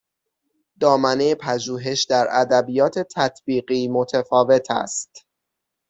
[0.79, 5.25] دامنه پژوهش در ادبیات تطبیقی متفاوت است